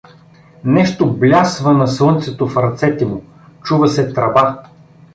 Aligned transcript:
Нещо 0.63 1.13
блясва 1.13 1.73
на 1.73 1.87
слънцето 1.87 2.47
в 2.47 2.57
ръцете 2.57 3.05
му, 3.05 3.23
чува 3.63 3.87
се 3.87 4.13
тръба. 4.13 4.59